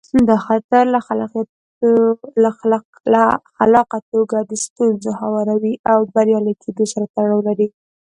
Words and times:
دا 0.29 0.37
خطر 0.45 0.83
له 2.45 2.51
خلاقه 3.63 3.99
توګه 4.11 4.37
د 4.49 4.51
ستونزو 4.65 5.09
هواري 5.21 5.73
له 5.99 6.09
بریالي 6.15 6.53
کېدو 6.63 6.85
سره 6.93 7.05
تړاو 7.15 7.39
لري. 7.47 7.67